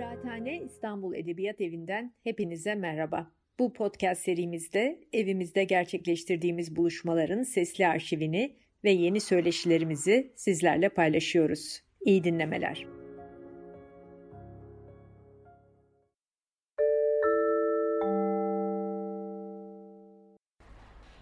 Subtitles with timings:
[0.00, 3.30] Kıraathane İstanbul Edebiyat Evi'nden hepinize merhaba.
[3.58, 11.82] Bu podcast serimizde evimizde gerçekleştirdiğimiz buluşmaların sesli arşivini ve yeni söyleşilerimizi sizlerle paylaşıyoruz.
[12.00, 12.86] İyi dinlemeler.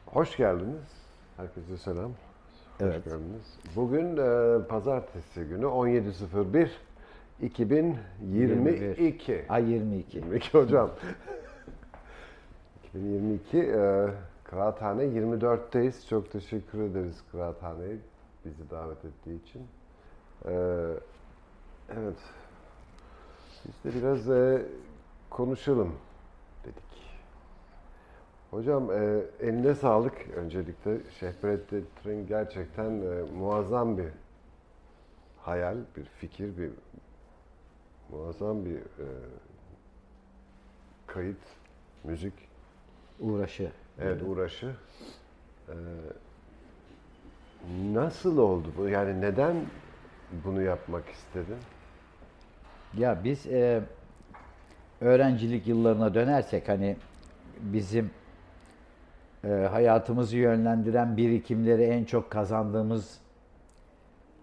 [0.07, 1.07] Hoş geldiniz.
[1.37, 2.13] Herkese selam.
[2.81, 2.97] Evet.
[2.97, 3.59] Hoş geldiniz.
[3.77, 6.69] Bugün e, pazartesi günü 17.01
[7.43, 9.45] 2022.
[9.49, 10.19] Ay 22.
[10.19, 10.91] 22 hocam.
[12.85, 14.09] 2022 e,
[14.45, 16.09] Kıraathane 24'teyiz.
[16.09, 17.97] Çok teşekkür ederiz Kıraathane'ye
[18.45, 19.63] bizi davet ettiği için.
[20.45, 20.53] E,
[21.99, 22.17] evet.
[23.65, 24.63] Biz de biraz e,
[25.31, 25.93] konuşalım
[26.65, 27.19] dedik.
[28.51, 30.99] Hocam e, eline sağlık öncelikle.
[31.21, 31.87] Şehbrettin
[32.29, 34.09] gerçekten e, muazzam bir
[35.41, 36.71] hayal, bir fikir, bir
[38.13, 39.07] muazzam bir e,
[41.07, 41.39] kayıt,
[42.05, 42.33] müzik,
[43.21, 43.71] Uğraşı.
[44.01, 44.75] evet uğraşı.
[45.69, 45.75] E,
[47.93, 48.89] nasıl oldu bu?
[48.89, 49.57] Yani neden
[50.45, 51.57] bunu yapmak istedin?
[52.99, 53.83] Ya biz e,
[55.01, 56.97] öğrencilik yıllarına dönersek hani
[57.61, 58.11] bizim
[59.45, 63.21] e, hayatımızı yönlendiren birikimleri en çok kazandığımız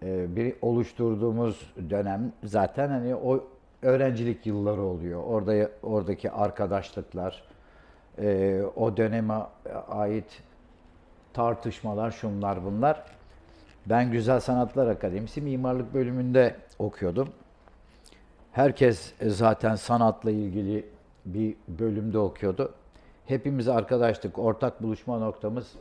[0.02, 3.44] e, bir oluşturduğumuz dönem zaten hani o
[3.86, 5.22] öğrencilik yılları oluyor.
[5.24, 7.42] Orada oradaki arkadaşlıklar,
[8.18, 9.34] e, o döneme
[9.88, 10.42] ait
[11.32, 13.04] tartışmalar, şunlar bunlar.
[13.86, 17.28] Ben Güzel Sanatlar Akademisi mimarlık bölümünde okuyordum.
[18.52, 20.86] Herkes zaten sanatla ilgili
[21.26, 22.74] bir bölümde okuyordu.
[23.26, 24.38] Hepimiz arkadaştık.
[24.38, 25.72] Ortak buluşma noktamız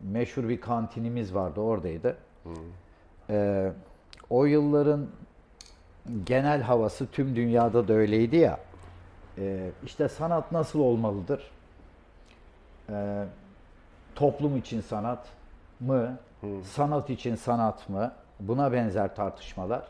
[0.00, 1.60] meşhur bir kantinimiz vardı.
[1.60, 2.16] Oradaydı.
[3.30, 3.72] Ee,
[4.30, 5.06] o yılların
[6.26, 8.60] genel havası tüm dünyada da öyleydi ya.
[9.38, 11.50] Ee, işte sanat nasıl olmalıdır?
[12.90, 13.24] Ee,
[14.14, 15.26] toplum için sanat
[15.80, 16.18] mı?
[16.64, 18.12] Sanat için sanat mı?
[18.40, 19.88] Buna benzer tartışmalar.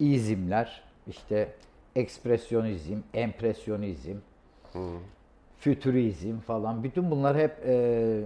[0.00, 1.54] İzimler, işte
[1.96, 4.16] ekspresyonizm, empresyonizm,
[5.58, 6.84] fütürizm falan.
[6.84, 8.20] Bütün bunlar hep e,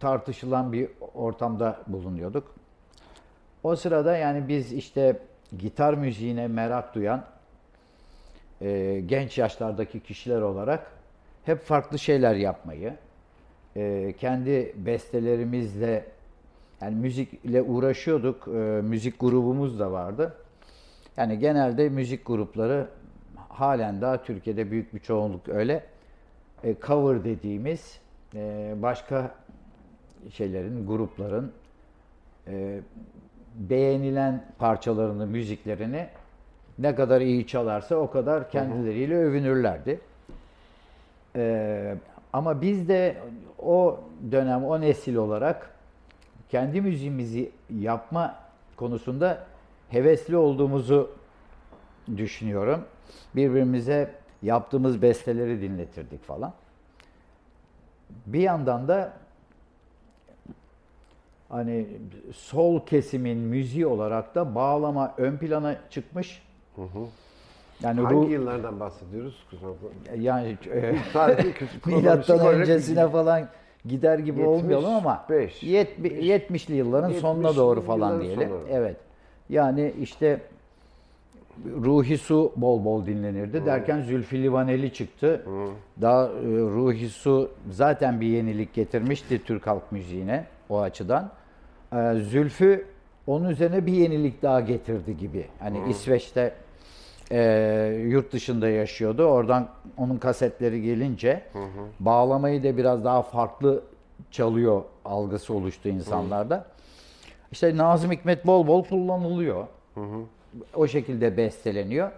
[0.00, 2.54] tartışılan bir ortamda bulunuyorduk.
[3.62, 5.20] O sırada yani biz işte
[5.58, 7.24] gitar müziğine merak duyan
[8.60, 10.92] e, genç yaşlardaki kişiler olarak
[11.44, 12.94] hep farklı şeyler yapmayı,
[13.76, 16.04] e, kendi bestelerimizle
[16.80, 18.48] yani müzikle uğraşıyorduk.
[18.48, 18.50] E,
[18.82, 20.34] müzik grubumuz da vardı.
[21.16, 22.88] Yani genelde müzik grupları
[23.48, 25.84] halen daha Türkiye'de büyük bir çoğunluk öyle.
[26.64, 28.00] E, cover dediğimiz
[28.34, 29.34] e, başka
[30.32, 31.52] şeylerin, grupların
[32.46, 32.80] e,
[33.58, 36.06] beğenilen parçalarını, müziklerini
[36.78, 40.00] ne kadar iyi çalarsa o kadar kendileriyle övünürlerdi.
[41.36, 41.94] E,
[42.32, 43.16] ama biz de
[43.58, 44.00] o
[44.32, 45.70] dönem, o nesil olarak
[46.48, 48.34] kendi müziğimizi yapma
[48.76, 49.46] konusunda
[49.90, 51.10] hevesli olduğumuzu
[52.16, 52.84] düşünüyorum.
[53.36, 56.52] Birbirimize yaptığımız besteleri dinletirdik falan.
[58.26, 59.12] Bir yandan da
[61.48, 61.86] hani
[62.34, 66.42] sol kesimin müziği olarak da bağlama ön plana çıkmış.
[67.82, 69.46] Yani Hangi ruh, yıllardan bahsediyoruz?
[70.18, 71.48] Yani e, Sadece
[71.86, 73.48] milattan öncesine falan
[73.84, 75.62] gider gibi olmayalım ama 75.
[75.62, 78.48] yetmi- 70'li yılların 70'li sonuna doğru falan diyelim.
[78.48, 78.60] sonu.
[78.70, 78.96] Evet.
[79.48, 80.40] Yani işte
[81.82, 85.44] Ruhi Su bol bol dinlenirdi derken Zülfü Livaneli çıktı.
[86.00, 91.30] Daha e, Ruhi Su zaten bir yenilik getirmişti Türk halk müziğine o açıdan.
[91.92, 92.86] E, Zülfü
[93.26, 95.46] onun üzerine bir yenilik daha getirdi gibi.
[95.58, 96.52] Hani İsveç'te
[97.32, 97.40] e,
[98.06, 99.24] yurt dışında yaşıyordu.
[99.24, 101.42] Oradan onun kasetleri gelince
[102.00, 103.82] bağlamayı da biraz daha farklı
[104.30, 106.64] çalıyor algısı oluştu insanlarda.
[107.52, 109.66] İşte Nazım Hikmet bol bol kullanılıyor.
[110.74, 112.10] O şekilde besteleniyor.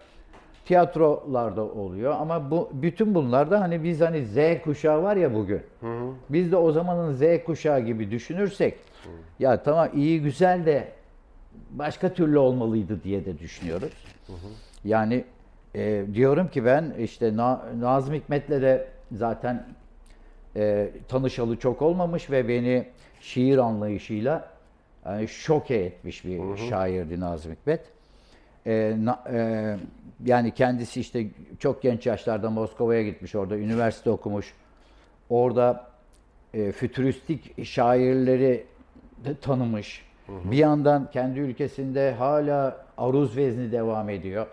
[0.65, 5.61] Tiyatrolarda oluyor ama bu bütün bunlarda hani biz hani Z kuşağı var ya bugün.
[6.31, 8.79] Biz de o zamanın Z kuşağı gibi düşünürsek
[9.39, 10.89] ya tamam iyi güzel de
[11.71, 13.93] başka türlü olmalıydı diye de düşünüyoruz.
[14.85, 15.25] Yani
[15.75, 19.67] e, diyorum ki ben işte Na- Nazım Hikmet'le de zaten
[20.57, 22.87] e, tanışalı çok olmamış ve beni
[23.21, 24.49] şiir anlayışıyla
[25.07, 27.81] yani şoke etmiş bir şairdi Nazım Hikmet.
[28.67, 29.77] E, na- e,
[30.25, 31.27] yani kendisi işte
[31.59, 34.55] çok genç yaşlarda Moskova'ya gitmiş, orada üniversite okumuş.
[35.31, 35.91] Orada
[36.55, 38.65] e, fütüristik şairleri
[39.25, 40.05] de tanımış.
[40.29, 44.47] Bir yandan kendi ülkesinde hala Aruz vezni devam ediyor.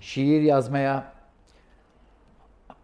[0.00, 1.12] Şiir yazmaya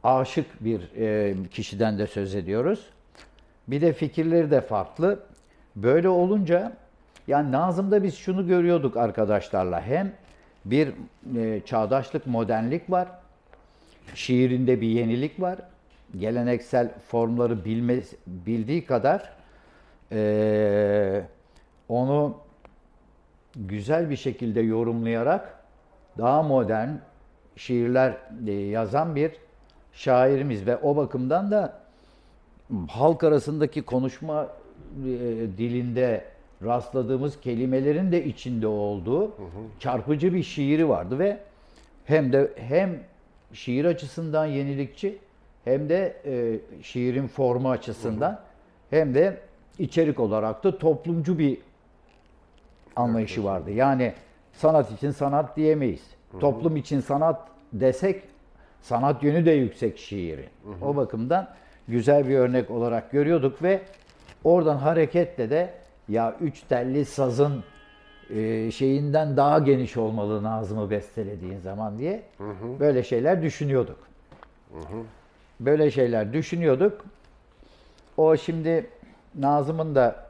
[0.04, 2.86] aşık bir e, kişiden de söz ediyoruz.
[3.68, 5.20] Bir de fikirleri de farklı.
[5.76, 6.72] Böyle olunca
[7.28, 9.82] yani Nazım'da biz şunu görüyorduk arkadaşlarla.
[9.82, 10.12] Hem
[10.64, 10.88] bir
[11.36, 13.08] e, çağdaşlık, modernlik var.
[14.14, 15.58] Şiirinde bir yenilik var.
[16.18, 19.32] Geleneksel formları bilme, bildiği kadar
[20.12, 21.22] e,
[21.88, 22.36] onu
[23.56, 25.58] güzel bir şekilde yorumlayarak
[26.18, 26.88] daha modern
[27.56, 28.16] şiirler
[28.46, 29.32] e, yazan bir
[29.92, 31.78] şairimiz ve o bakımdan da
[32.88, 34.48] halk arasındaki konuşma
[34.98, 35.08] e,
[35.58, 36.24] dilinde
[36.64, 39.34] rastladığımız kelimelerin de içinde olduğu
[39.78, 41.38] çarpıcı bir şiiri vardı ve
[42.04, 43.00] hem de hem
[43.52, 45.18] şiir açısından yenilikçi
[45.64, 48.40] hem de e, şiirin formu açısından
[48.90, 49.40] hem de
[49.78, 51.58] içerik olarak da toplumcu bir
[52.96, 53.70] anlayışı vardı.
[53.70, 54.12] Yani
[54.52, 56.02] sanat için sanat diyemeyiz.
[56.40, 58.22] Toplum için sanat desek
[58.82, 60.48] sanat yönü de yüksek şiiri.
[60.82, 61.48] O bakımdan
[61.88, 63.80] güzel bir örnek olarak görüyorduk ve
[64.44, 65.74] oradan hareketle de
[66.08, 67.64] ya üç telli sazın
[68.30, 72.22] e, şeyinden daha geniş olmalı Nazım'ı bestelediğin zaman diye
[72.80, 73.98] böyle şeyler düşünüyorduk.
[75.60, 77.04] Böyle şeyler düşünüyorduk.
[78.16, 78.86] O şimdi
[79.34, 80.26] Nazım'ın da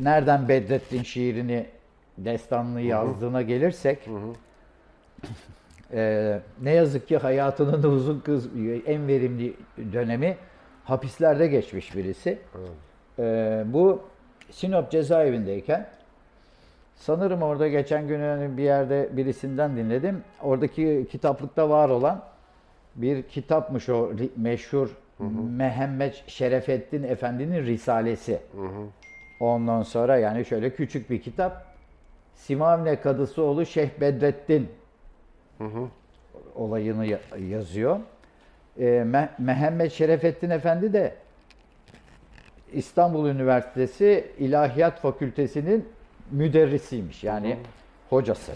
[0.00, 1.66] nereden Bedrettin şiirini
[2.18, 4.08] destanını yazdığına gelirsek
[5.92, 8.48] e, ne yazık ki hayatının uzun kız
[8.86, 9.54] en verimli
[9.92, 10.36] dönemi
[10.84, 12.38] hapislerde geçmiş birisi.
[13.18, 14.02] E, bu
[14.50, 15.88] Sinop cezaevindeyken
[16.96, 20.22] sanırım orada geçen gün hani bir yerde birisinden dinledim.
[20.42, 22.22] Oradaki kitaplıkta var olan
[22.94, 24.12] bir kitapmış o
[25.18, 28.38] Mehmet Şerefettin Efendi'nin Risalesi.
[29.40, 31.74] Ondan sonra yani şöyle küçük bir kitap.
[32.34, 34.68] Simavne Kadısoğlu Şeyh Bedrettin
[36.54, 38.00] olayını ya- yazıyor.
[38.78, 41.14] Ee, Me- Mehmet Şerefettin Efendi de
[42.72, 45.88] İstanbul Üniversitesi İlahiyat Fakültesi'nin
[46.30, 47.24] müderrisiymiş.
[47.24, 47.56] Yani
[48.10, 48.52] hocası.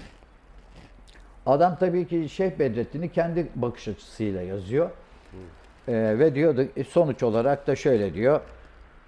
[1.46, 4.90] Adam tabii ki Şeyh Bedrettin'i kendi bakış açısıyla yazıyor.
[5.88, 8.40] Ee, ve diyordu e, sonuç olarak da şöyle diyor.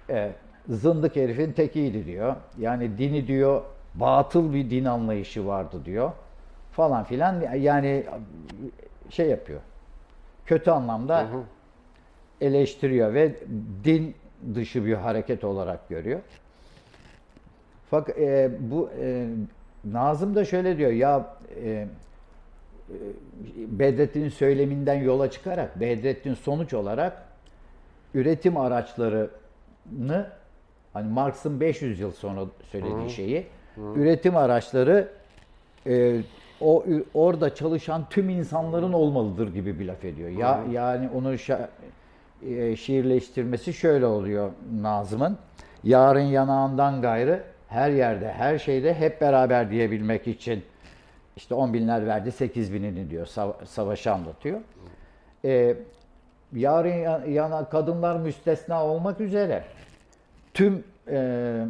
[0.09, 0.31] E,
[0.69, 2.35] zındık herifin tekiydi diyor.
[2.57, 3.61] Yani dini diyor
[3.95, 6.11] batıl bir din anlayışı vardı diyor.
[6.71, 8.05] Falan filan yani
[9.09, 9.59] şey yapıyor.
[10.45, 11.27] Kötü anlamda
[12.41, 13.35] eleştiriyor ve
[13.83, 14.15] din
[14.55, 16.19] dışı bir hareket olarak görüyor.
[17.89, 19.27] Fakat e, bu e,
[19.85, 21.87] Nazım da şöyle diyor ya e,
[23.55, 27.23] Bedrettin'in söyleminden yola çıkarak Bedrettin sonuç olarak
[28.13, 30.27] üretim araçlarını
[30.93, 33.47] hani Marx'ın 500 yıl sonra söylediği şeyi
[33.95, 35.07] üretim araçları
[35.87, 36.21] e,
[36.61, 40.29] o orada çalışan tüm insanların olmalıdır gibi bir laf ediyor.
[40.29, 41.67] Ya yani onu şa-
[42.47, 44.51] e, şiirleştirmesi şöyle oluyor
[44.81, 45.37] Nazım'ın.
[45.83, 50.63] Yarın yanağından gayrı her yerde, her şeyde hep beraber diyebilmek için
[51.37, 54.61] işte 10 binler verdi 8 binini diyor sav- savaşı anlatıyor.
[55.45, 55.75] Ee,
[56.53, 59.63] yarın ya- yana kadınlar müstesna olmak üzere
[60.53, 61.65] tüm e,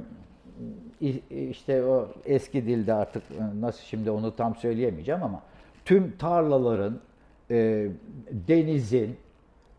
[1.52, 5.42] işte o eski dilde artık e, nasıl şimdi onu tam söyleyemeyeceğim ama
[5.86, 7.00] tüm tarlaların
[7.52, 7.88] e,
[8.48, 9.18] denizin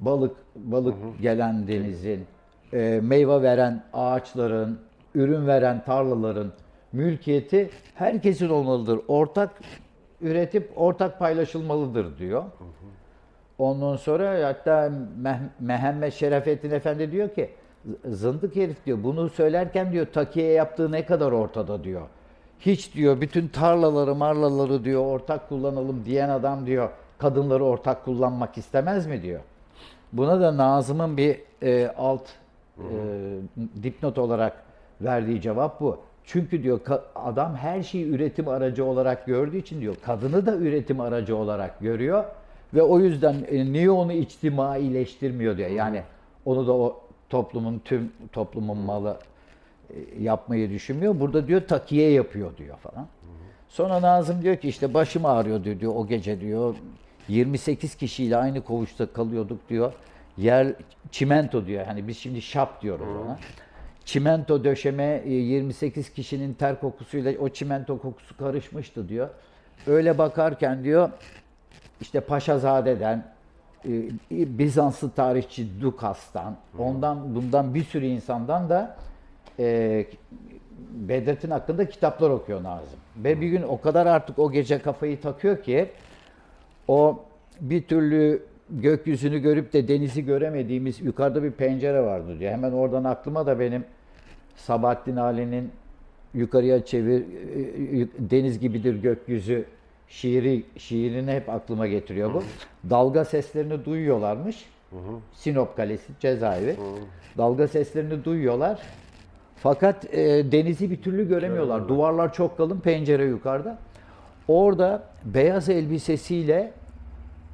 [0.01, 2.27] balık balık gelen denizin
[2.73, 4.79] e, meyve veren ağaçların
[5.15, 6.53] ürün veren tarlaların
[6.93, 9.01] mülkiyeti herkesin olmalıdır.
[9.09, 9.51] Ortak
[10.21, 12.45] üretip ortak paylaşılmalıdır diyor.
[13.59, 14.91] Ondan sonra hatta
[15.23, 17.51] Meh- Mehmet Şerefettin Efendi diyor ki
[17.89, 22.03] "Z- zındık herif diyor bunu söylerken diyor takiye yaptığı ne kadar ortada diyor.
[22.61, 29.07] Hiç diyor bütün tarlaları marlaları diyor ortak kullanalım diyen adam diyor kadınları ortak kullanmak istemez
[29.07, 29.41] mi diyor.
[30.13, 32.23] Buna da Nazım'ın bir e, alt
[32.79, 32.83] e,
[33.83, 34.63] dipnot olarak
[35.01, 35.99] verdiği cevap bu.
[36.25, 36.81] Çünkü diyor
[37.15, 42.25] adam her şeyi üretim aracı olarak gördüğü için diyor kadını da üretim aracı olarak görüyor
[42.75, 45.71] ve o yüzden e, niye onu içtimaileştirmiyor diyor.
[45.71, 46.03] Yani
[46.45, 47.01] onu da o
[47.31, 49.19] toplumun tüm toplumun malı
[49.91, 51.21] e, yapmayı düşünmüyor.
[51.21, 53.07] Burada diyor takiye yapıyor diyor falan.
[53.69, 56.75] Sonra Nazım diyor ki işte başım ağrıyor diyor, diyor o gece diyor.
[57.29, 59.93] 28 kişiyle aynı koğuşta kalıyorduk diyor.
[60.37, 60.75] Yer
[61.11, 61.87] çimento diyor.
[61.87, 63.39] Hani biz şimdi şap diyoruz ona.
[64.05, 69.29] Çimento döşeme e, 28 kişinin ter kokusuyla o çimento kokusu karışmıştı diyor.
[69.87, 71.11] Öyle bakarken diyor
[72.01, 73.25] işte Paşazade'den,
[73.85, 73.89] e,
[74.31, 78.97] Bizanslı tarihçi Dukas'tan, ondan bundan bir sürü insandan da
[79.59, 80.07] e,
[80.91, 82.99] Bedrettin hakkında kitaplar okuyor Nazım.
[83.17, 85.91] Ve bir gün o kadar artık o gece kafayı takıyor ki
[86.89, 87.25] o
[87.61, 88.43] bir türlü
[88.81, 92.53] gökyüzünü görüp de denizi göremediğimiz yukarıda bir pencere vardı diyor.
[92.53, 93.85] Hemen oradan aklıma da benim
[94.57, 95.71] Sabahattin Ali'nin
[96.35, 99.65] yukarıya çevir e, deniz gibidir gökyüzü
[100.09, 102.43] şiiri şiirini hep aklıma getiriyor bu.
[102.91, 104.65] Dalga seslerini duyuyorlarmış.
[105.33, 106.77] Sinop Kalesi cezaevi.
[107.39, 108.79] Dalga seslerini duyuyorlar.
[109.57, 111.89] Fakat e, denizi bir türlü göremiyorlar.
[111.89, 113.79] Duvarlar çok kalın, pencere yukarıda.
[114.49, 116.73] Orada beyaz elbisesiyle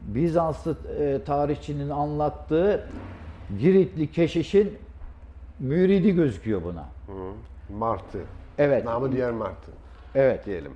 [0.03, 2.89] Bizanslı e, tarihçinin anlattığı
[3.61, 4.79] Giritli keşişin
[5.59, 6.85] müridi gözüküyor buna.
[7.79, 8.19] Martı.
[8.59, 8.85] Evet.
[8.85, 9.71] Namı diğer Martı
[10.15, 10.47] Evet.
[10.47, 10.73] diyelim.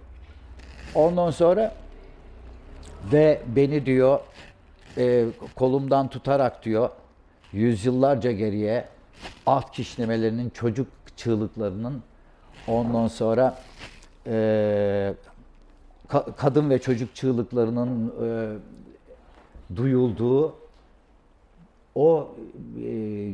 [0.95, 1.75] Ondan sonra
[3.13, 4.21] ve beni diyor
[4.99, 6.89] e, kolumdan tutarak diyor
[7.53, 8.85] yüzyıllarca geriye
[9.47, 10.87] at kişnemelerinin çocuk
[11.17, 12.03] çığlıklarının
[12.69, 13.59] ondan sonra
[14.27, 14.35] e,
[16.09, 18.57] ka- kadın ve çocuk çığlıklarının e,
[19.77, 20.55] duyulduğu
[21.95, 22.35] o
[22.85, 23.33] e,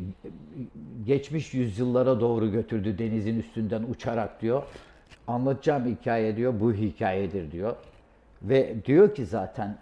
[1.06, 4.62] geçmiş yüzyıllara doğru götürdü denizin üstünden uçarak diyor.
[5.26, 7.76] Anlatacağım hikaye diyor bu hikayedir diyor.
[8.42, 9.78] Ve diyor ki zaten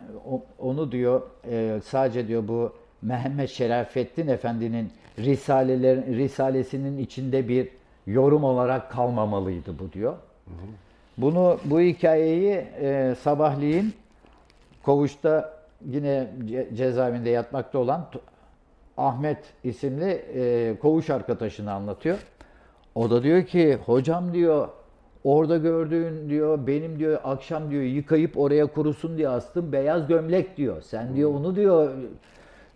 [0.58, 2.72] onu diyor e, sadece diyor bu
[3.02, 7.68] Mehmet Şerafettin Efendi'nin risaleler risalesinin içinde bir
[8.06, 10.14] yorum olarak kalmamalıydı bu diyor.
[11.18, 13.94] Bunu bu hikayeyi e, sabahleyin
[14.82, 18.06] Kovuş'ta yine ce- cezaevinde yatmakta olan
[18.96, 22.18] Ahmet isimli e, koğuş arkadaşını anlatıyor.
[22.94, 24.68] O da diyor ki hocam diyor
[25.24, 30.82] orada gördüğün diyor benim diyor akşam diyor yıkayıp oraya kurusun diye astım beyaz gömlek diyor.
[30.82, 31.90] Sen diyor onu diyor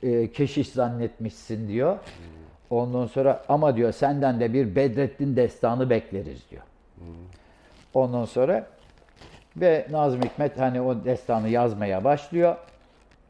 [0.02, 1.98] e, keşiş zannetmişsin diyor.
[2.70, 6.62] Ondan sonra ama diyor senden de bir Bedrettin destanı bekleriz diyor.
[7.94, 8.66] Ondan sonra
[9.56, 12.56] ve Nazım Hikmet hani o destanı yazmaya başlıyor.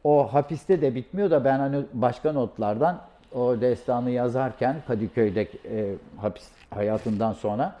[0.03, 3.01] O hapiste de bitmiyor da ben hani başka notlardan
[3.35, 7.75] o destanı yazarken Kadıköy'de e, hapis hayatından sonra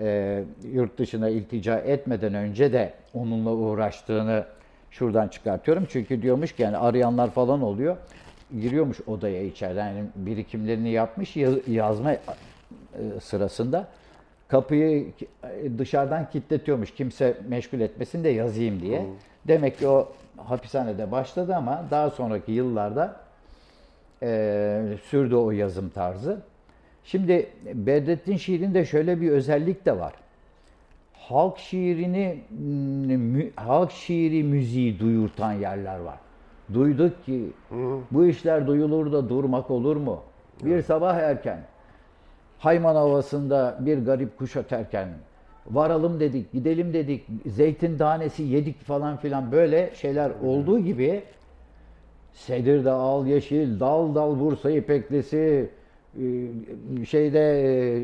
[0.00, 4.44] e, yurt dışına iltica etmeden önce de onunla uğraştığını
[4.90, 5.86] şuradan çıkartıyorum.
[5.90, 7.96] Çünkü diyormuş ki yani arayanlar falan oluyor.
[8.60, 12.20] Giriyormuş odaya içeriden yani birikimlerini yapmış yaz- yazma e,
[13.22, 13.86] sırasında
[14.48, 15.06] kapıyı
[15.78, 16.94] dışarıdan kilitletiyormuş.
[16.94, 19.06] Kimse meşgul etmesin de yazayım diye.
[19.48, 23.16] Demek ki o hapishanede başladı ama daha sonraki yıllarda
[24.22, 26.40] e, sürdü o yazım tarzı.
[27.04, 30.12] Şimdi Bedrettin şiirinde şöyle bir özellik de var.
[31.12, 32.38] Halk şiirini,
[33.16, 36.18] mü- halk şiiri müziği duyurtan yerler var.
[36.74, 37.50] Duyduk ki
[38.10, 40.22] bu işler duyulur da durmak olur mu?
[40.62, 41.60] Bir sabah erken
[42.58, 45.08] Hayman havasında bir garip kuş öterken
[45.70, 51.22] varalım dedik, gidelim dedik, zeytin tanesi yedik falan filan böyle şeyler olduğu gibi
[52.32, 55.70] Sedir'de al yeşil, dal dal Bursa ipeklisi,
[56.20, 56.24] e,
[57.04, 58.02] şeyde e,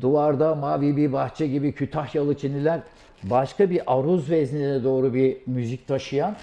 [0.00, 2.80] duvarda mavi bir bahçe gibi Kütahyalı Çiniler
[3.22, 6.36] başka bir aruz veznine doğru bir müzik taşıyan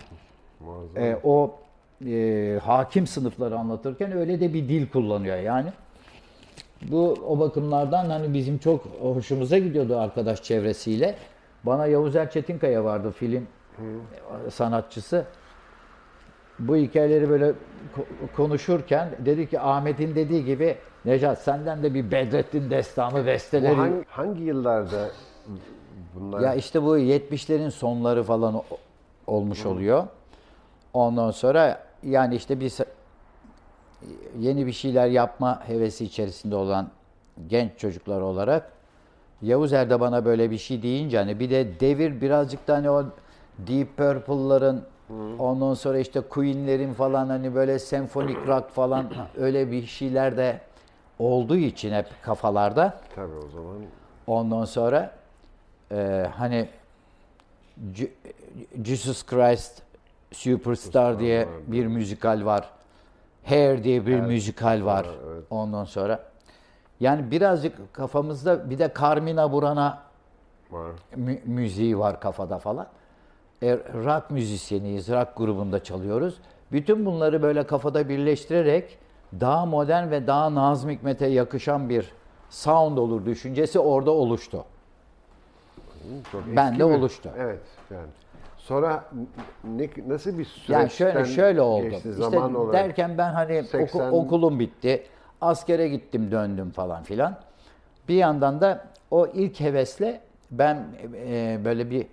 [0.59, 1.03] Muazzam.
[1.03, 1.55] e, o
[2.05, 5.69] e, hakim sınıfları anlatırken öyle de bir dil kullanıyor yani.
[6.81, 11.15] Bu o bakımlardan hani bizim çok hoşumuza gidiyordu arkadaş çevresiyle.
[11.63, 13.47] Bana Yavuz Erçetinkaya vardı film
[14.49, 15.25] sanatçısı.
[16.59, 22.69] Bu hikayeleri böyle ko- konuşurken dedi ki Ahmet'in dediği gibi Necat senden de bir Bedrettin
[22.69, 23.75] destanı Bu besteleri.
[23.75, 25.09] hangi, hangi yıllarda
[26.15, 26.39] bunlar?
[26.39, 28.61] Ya işte bu 70'lerin sonları falan
[29.27, 30.03] olmuş oluyor.
[30.93, 32.71] Ondan sonra yani işte bir
[34.39, 36.89] yeni bir şeyler yapma hevesi içerisinde olan
[37.47, 38.71] genç çocuklar olarak
[39.41, 43.05] Yavuz Er'de bana böyle bir şey deyince hani bir de devir birazcık da hani o
[43.57, 44.83] Deep Purple'ların
[45.39, 49.05] ondan sonra işte Queen'lerin falan hani böyle senfonik rock falan
[49.37, 50.61] öyle bir şeyler de
[51.19, 52.99] olduğu için hep kafalarda.
[53.15, 53.75] Tabii o zaman
[54.27, 55.11] Ondan sonra
[55.91, 56.67] e, hani
[57.93, 58.11] Je-
[58.83, 59.81] Jesus Christ
[60.31, 62.69] Superstar diye bir müzikal var.
[63.45, 65.07] Hair diye bir müzikal var.
[65.49, 66.23] Ondan sonra
[66.99, 69.99] yani birazcık kafamızda bir de Carmina Burana
[70.71, 70.91] var.
[71.15, 72.87] mü- müziği var kafada falan.
[73.63, 76.35] E, rock müzisyeniyiz, rock grubunda çalıyoruz.
[76.71, 78.97] Bütün bunları böyle kafada birleştirerek
[79.39, 82.11] daha modern ve daha Nazım Hikmet'e yakışan bir
[82.49, 84.65] sound olur düşüncesi orada oluştu.
[86.31, 87.29] Çok Ben de bir- oluştu.
[87.37, 88.07] Evet yani.
[88.61, 89.03] Sonra
[89.63, 91.83] ne, nasıl bir süreçten Yani şöyle şöyle oldu.
[91.83, 92.73] geçti İşte zaman olarak?
[92.73, 95.03] derken ben hani oku- 80 okulum bitti.
[95.41, 97.35] Askere gittim, döndüm falan filan.
[98.09, 102.07] bir yandan da o ilk hevesle ben e, böyle bir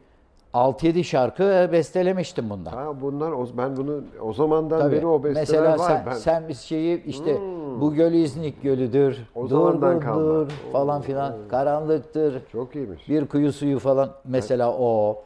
[0.54, 2.70] 6-7 şarkı bestelemiştim bundan.
[2.72, 4.96] Ha bunlar o- ben bunu o zamandan Tabii.
[4.96, 5.88] beri o besteler Mesela var.
[5.88, 7.38] sen, ben, sen bir şeyi işte
[7.80, 10.24] bu göl İznik gölüdür, O dur zamandan dur kalma.
[10.24, 13.08] dur falan filan, karanlıktır, Çok iyiymiş.
[13.08, 15.22] bir kuyu suyu falan mesela o.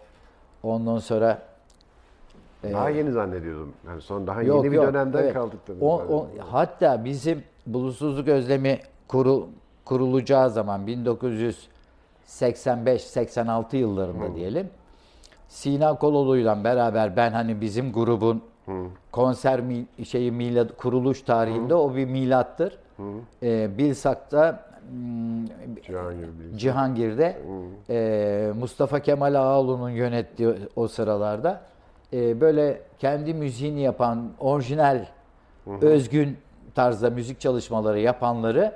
[0.62, 1.42] Ondan sonra
[2.62, 3.73] Daha yeni zannediyordum.
[3.87, 5.35] Yani son daha Yok, yeni bir yok, dönemden evet.
[5.35, 5.85] kaldık tabii.
[5.85, 9.49] O, o, hatta bizim bulutsuzluk özlemi kuru,
[9.85, 14.71] kurulacağı zaman 1985-86 yıllarında diyelim.
[15.49, 18.42] Sina Kololu'yla beraber ben hani bizim grubun
[19.12, 22.78] konser mi, şeyi milad, kuruluş tarihinde o bir milattır.
[23.42, 25.47] Ee, Bilsak'ta hmm,
[25.87, 26.59] Cihangir Bilgi.
[26.59, 27.39] Cihangir'de
[27.91, 31.61] e, Mustafa Kemal Ağaoğlu'nun yönettiği o sıralarda
[32.12, 35.07] e, böyle kendi müziğini yapan orijinal
[35.81, 36.37] özgün
[36.75, 38.73] tarzda müzik çalışmaları yapanları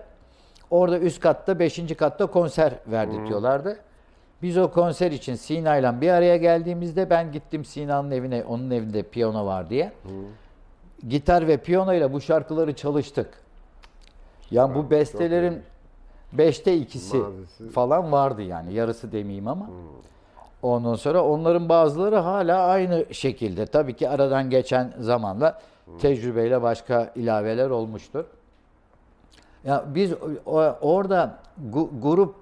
[0.70, 1.96] orada üst katta 5.
[1.96, 3.78] katta konser verdirtiyorlardı.
[4.42, 9.46] Biz o konser için Sina'yla bir araya geldiğimizde ben gittim Sina'nın evine, onun evinde piyano
[9.46, 9.92] var diye.
[11.08, 13.28] Gitar ve piyanoyla bu şarkıları çalıştık.
[14.50, 15.62] Yani bu bestelerin
[16.38, 17.68] beşte ikisi Mazisi.
[17.68, 18.74] falan vardı yani.
[18.74, 19.70] Yarısı demeyeyim ama.
[20.62, 23.66] Ondan sonra onların bazıları hala aynı şekilde.
[23.66, 25.60] Tabii ki aradan geçen zamanla
[25.98, 28.24] tecrübeyle başka ilaveler olmuştur.
[29.64, 30.12] Ya biz
[30.80, 31.38] orada
[32.02, 32.34] grup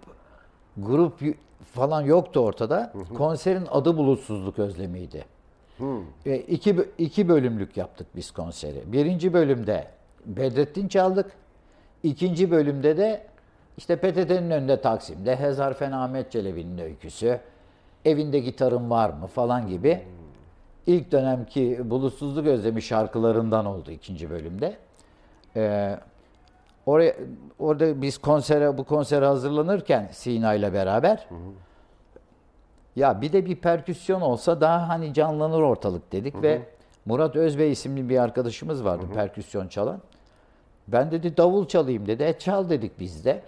[0.77, 1.21] grup
[1.73, 2.93] falan yoktu ortada.
[3.17, 5.25] Konserin adı Bulutsuzluk Özlemi'ydi.
[6.27, 8.93] E, iki, iki bölümlük yaptık biz konseri.
[8.93, 9.87] Birinci bölümde
[10.27, 11.33] Bedrettin çaldık.
[12.03, 13.27] İkinci bölümde de
[13.77, 17.41] işte PTT'nin önünde Taksim'de Hezarfen Ahmet Çelebi'nin öyküsü,
[18.05, 20.03] evinde gitarın var mı falan gibi
[20.87, 24.77] ilk dönemki Bulutsuzluk Özlemi şarkılarından oldu ikinci bölümde.
[25.57, 25.99] Ee,
[26.87, 27.15] oraya
[27.59, 31.29] orada biz konsere bu konsere hazırlanırken Sina ile beraber
[32.97, 36.63] ya bir de bir perküsyon olsa daha hani canlanır ortalık dedik ve
[37.07, 40.01] Murat Özbey isimli bir arkadaşımız vardı perküsyon çalan.
[40.89, 42.23] Ben dedi davul çalayım dedi.
[42.23, 43.43] E çal dedik biz de.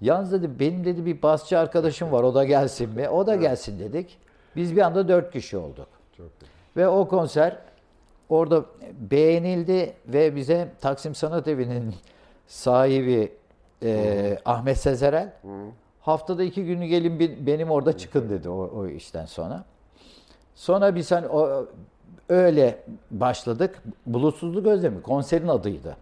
[0.00, 3.08] Yalnız dedi benim dedi bir basçı arkadaşım var o da gelsin mi?
[3.08, 4.18] O da gelsin dedik.
[4.56, 5.88] Biz bir anda dört kişi olduk.
[6.16, 6.26] Çok.
[6.76, 7.58] Ve o konser
[8.28, 8.64] orada
[9.10, 11.94] beğenildi ve bize Taksim Sanat Evi'nin
[12.46, 13.32] sahibi
[13.82, 15.32] e, Ahmet Sezerel
[16.00, 19.64] haftada iki günü gelin benim orada çıkın dedi o, o işten sonra.
[20.54, 21.66] Sonra biz hani o,
[22.28, 22.78] öyle
[23.10, 23.82] başladık.
[24.06, 25.96] Bulutsuzluk Özlemi konserin adıydı.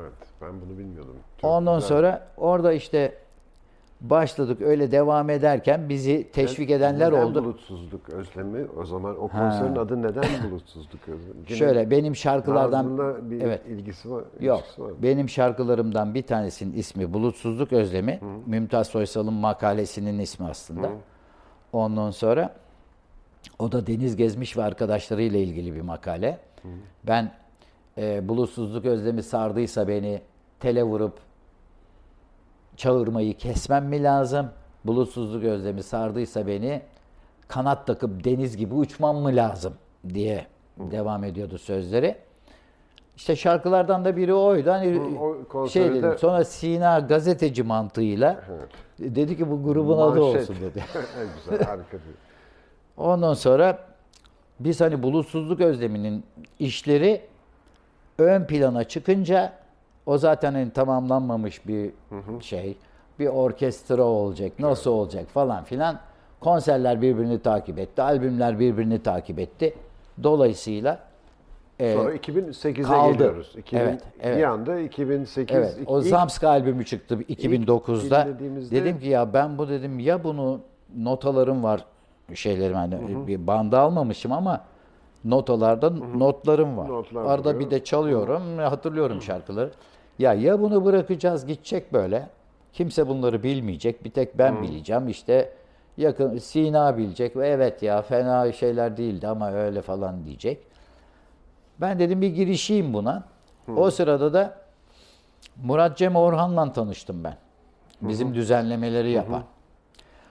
[0.00, 1.16] Evet ben bunu bilmiyordum.
[1.40, 1.88] Çok Ondan güzel.
[1.88, 3.14] sonra orada işte
[4.00, 7.44] başladık öyle devam ederken bizi teşvik edenler Neden oldu.
[7.44, 8.66] bulutsuzluk özlemi?
[8.80, 11.36] O zaman o konserin adı neden bulutsuzluk özlemi?
[11.48, 12.98] Yine Şöyle benim şarkılardan
[13.30, 13.66] bir evet.
[13.66, 14.24] ilgisi var.
[14.40, 14.62] Yok.
[14.78, 14.92] var?
[15.02, 18.20] Benim şarkılarımdan bir tanesinin ismi Bulutsuzluk Özlemi.
[18.46, 20.90] Mümtaz Soysal'ın makalesinin ismi aslında.
[21.72, 22.54] Ondan sonra
[23.58, 26.38] o da Deniz Gezmiş ve arkadaşlarıyla ilgili bir makale.
[27.04, 27.32] Ben
[27.98, 30.22] e, bulutsuzluk özlemi sardıysa beni
[30.60, 31.18] tele vurup
[32.76, 34.50] çağırmayı kesmem mi lazım?
[34.84, 36.82] Bulutsuzluk özlemi sardıysa beni
[37.48, 39.74] kanat takıp deniz gibi uçmam mı lazım
[40.14, 40.46] diye
[40.78, 42.16] devam ediyordu sözleri.
[43.16, 44.70] İşte şarkılardan da biri oydu.
[44.70, 45.00] Hani
[45.54, 46.18] o şey dedim.
[46.18, 48.44] Sonra Sina gazeteci mantığıyla
[48.98, 50.40] dedi ki bu grubun adı Manşet.
[50.40, 50.84] olsun dedi.
[51.20, 51.96] en güzel harika.
[52.96, 53.78] Ondan sonra
[54.60, 56.24] biz hani bulutsuzluk özleminin
[56.58, 57.20] işleri
[58.18, 59.52] ön plana çıkınca
[60.06, 61.90] o zaten hani tamamlanmamış bir
[62.40, 62.76] şey.
[63.18, 65.98] Bir orkestra olacak, nasıl olacak falan filan.
[66.40, 69.74] Konserler birbirini takip etti, albümler birbirini takip etti.
[70.22, 70.98] Dolayısıyla
[71.78, 73.12] e, Sonra 2008'e kaldı.
[73.12, 73.54] geliyoruz.
[73.56, 74.38] 2000, Evet, evet.
[74.38, 78.22] Bir anda 2008 Evet, o ilk- Zamska albümü çıktı 2009'da.
[78.26, 80.60] dinlediğimizde- Dedim ki ya ben bu dedim ya bunu
[80.96, 81.84] notalarım var
[82.34, 84.60] şeylerim hani bir banda almamışım ama
[85.24, 86.88] notalarda notlarım var.
[86.88, 87.60] Notlar Arada duruyor.
[87.60, 89.70] bir de çalıyorum, hatırlıyorum şarkıları.
[90.18, 92.28] Ya ya bunu bırakacağız gidecek böyle.
[92.72, 94.04] Kimse bunları bilmeyecek.
[94.04, 95.08] Bir tek ben bileceğim.
[95.08, 95.52] İşte
[95.96, 100.58] yakın Sina bilecek ve evet ya fena şeyler değildi ama öyle falan diyecek.
[101.80, 103.22] Ben dedim bir girişeyim buna.
[103.76, 104.56] O sırada da
[105.64, 107.36] Murat Cem Orhan'la tanıştım ben.
[108.02, 109.42] Bizim düzenlemeleri yapan.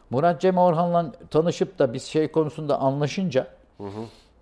[0.09, 3.47] Murat Cem Orhan'la tanışıp da biz şey konusunda anlaşınca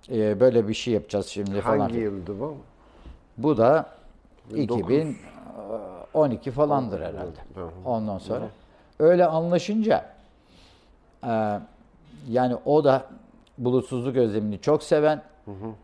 [0.09, 1.79] e, böyle bir şey yapacağız şimdi falan.
[1.79, 2.57] hangi yıldı bu?
[3.37, 3.85] Bu da
[4.53, 5.15] 1900.
[6.13, 7.39] 2012 falandır herhalde.
[7.85, 8.47] Ondan sonra
[8.99, 10.05] öyle anlaşınca
[11.23, 11.59] e,
[12.29, 13.05] yani o da
[13.57, 15.21] bulutsuzluk özlemini çok seven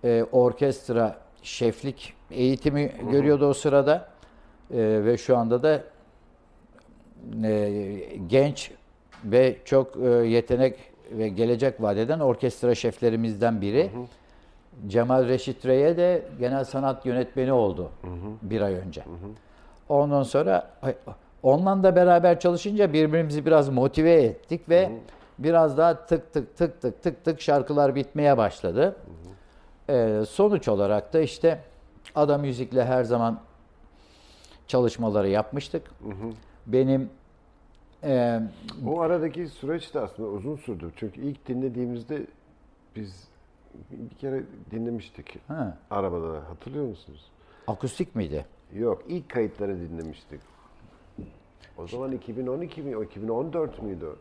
[0.04, 4.08] e, orkestra şeflik eğitimi görüyordu o sırada
[4.72, 5.84] E, ve şu anda da
[7.44, 8.72] e, genç
[9.24, 10.76] ve çok e, yetenek
[11.12, 13.92] ve gelecek vadeden orkestra şeflerimizden biri.
[14.88, 17.92] Cemal Reşit Rey'e de genel sanat yönetmeni oldu
[18.42, 19.04] bir ay önce.
[19.90, 20.72] Ondan sonra
[21.44, 24.92] onunla da beraber çalışınca birbirimizi biraz motive ettik ve
[25.40, 28.96] biraz daha tık tık tık tık tık tık şarkılar bitmeye başladı.
[29.90, 31.60] Ee, sonuç olarak da işte
[32.16, 33.40] Ada Müzik'le her zaman
[34.68, 35.92] çalışmaları yapmıştık.
[36.66, 37.10] Benim
[38.04, 38.40] e,
[38.88, 40.92] O aradaki süreç de aslında uzun sürdü.
[40.96, 42.22] Çünkü ilk dinlediğimizde
[42.96, 43.28] biz
[43.92, 45.40] bir kere dinlemiştik.
[45.48, 47.26] ha, Arabada hatırlıyor musunuz?
[47.68, 48.46] akustik miydi?
[48.76, 50.40] Yok, ilk kayıtları dinlemiştik.
[51.78, 54.16] O zaman 2012 mi, o 2014 müydü?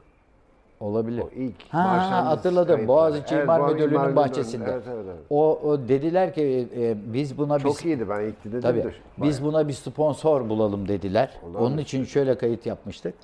[0.81, 1.23] Olabilir.
[1.23, 2.67] O ilk Ha, hatırladım.
[2.75, 2.89] kayıtları.
[2.89, 4.65] Boğaziçi İmar Müdürlüğü'nün bahçesinde.
[4.71, 5.19] Evet, evet, evet.
[5.31, 8.93] O, o dediler ki e, biz buna Çok bir iyiydi ben ilk dinledim tabii de.
[9.19, 11.31] biz buna bir sponsor bulalım dediler.
[11.43, 11.65] Olağanüstü.
[11.65, 13.15] Onun için şöyle kayıt yapmıştık.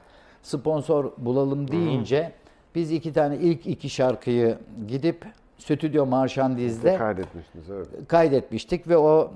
[0.42, 2.33] Sponsor bulalım deyince
[2.74, 5.24] biz iki tane ilk iki şarkıyı gidip
[5.59, 7.87] Stüdyo Marşandiz'de kaydetmiştiniz evet.
[8.09, 9.31] kaydetmiştik ve o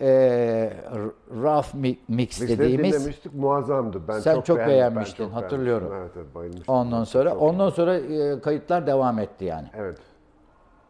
[0.00, 0.72] e,
[1.42, 4.02] rough mi- mix de dediğimiz dinlemiştik muazzamdı.
[4.08, 5.90] Ben Sen çok, çok beğendim, ben beğenmiştin, çok hatırlıyorum.
[5.90, 6.20] beğenmiştim.
[6.20, 6.74] Evet, evet bayılmıştım.
[6.74, 7.44] ondan sonra Çok iyi.
[7.44, 9.68] ondan sonra e, kayıtlar devam etti yani.
[9.76, 9.98] Evet.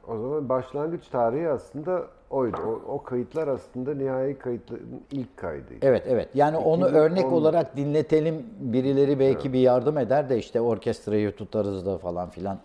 [0.08, 2.56] O zaman başlangıç tarihi aslında oydu.
[2.66, 5.86] O, o kayıtlar aslında nihai kayıtların ilk kaydıydı.
[5.86, 6.28] Evet evet.
[6.34, 8.46] Yani onu 2010 örnek olarak dinletelim.
[8.60, 12.58] Birileri belki bir yardım eder de işte orkestrayı tutarız da falan filan.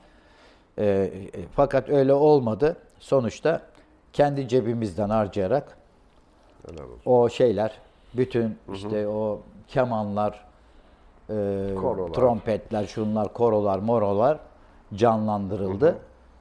[0.77, 1.11] Ee, e,
[1.55, 2.77] fakat öyle olmadı.
[2.99, 3.61] Sonuçta
[4.13, 5.77] kendi cebimizden harcayarak
[7.05, 7.71] o şeyler,
[8.13, 10.45] bütün işte o kemanlar,
[11.29, 11.33] e,
[11.81, 12.13] Korolar.
[12.13, 14.39] trompetler, şunlar, korolar, morolar
[14.93, 15.97] canlandırıldı.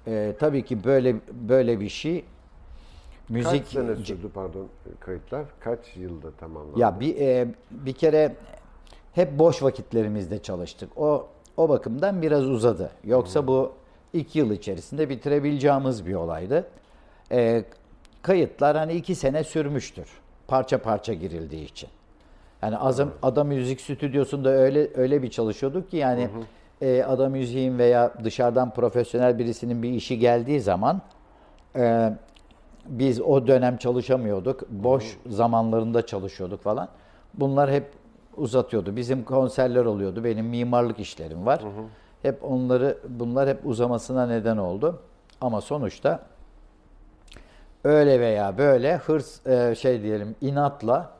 [0.07, 2.25] E, tabii ki böyle böyle bir şey
[3.29, 4.67] müzik Kaç sene sürdü pardon
[5.01, 5.45] kayıtlar?
[5.61, 6.81] Kaç yılda tamamlandı?
[6.81, 8.35] Ya bir e, bir kere
[9.12, 10.99] hep boş vakitlerimizde çalıştık.
[10.99, 12.91] O o bakımdan biraz uzadı.
[13.05, 13.73] Yoksa bu
[14.12, 16.67] iki yıl içerisinde bitirebileceğimiz bir olaydı.
[17.33, 17.65] E,
[18.23, 20.09] kayıtlar hani iki sene sürmüştür.
[20.49, 21.89] Parça parça girildiği için.
[22.62, 26.29] Yani Azam Adam Müzik Stüdyosu'nda öyle öyle bir çalışıyorduk ki yani
[26.81, 31.03] e, Adam Müziğin veya dışarıdan profesyonel birisinin bir işi geldiği zaman
[31.77, 32.12] e,
[32.88, 34.70] biz o dönem çalışamıyorduk.
[34.70, 36.88] Boş zamanlarında çalışıyorduk falan.
[37.35, 37.90] Bunlar hep
[38.37, 38.96] uzatıyordu.
[38.96, 40.25] Bizim konserler oluyordu.
[40.25, 41.62] Benim mimarlık işlerim var.
[42.22, 45.01] Hep onları bunlar hep uzamasına neden oldu.
[45.40, 46.20] Ama sonuçta
[47.85, 51.11] öyle veya böyle hırs e, şey diyelim inatla